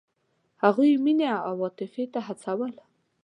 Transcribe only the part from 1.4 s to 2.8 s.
او عاطفې ته هڅول.